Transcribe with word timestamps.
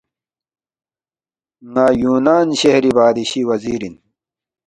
ن٘ا 1.71 1.85
یُونان 2.01 2.47
شہری 2.59 2.91
بادشی 2.97 3.41
وزیر 3.49 3.81
اِن 3.85 3.95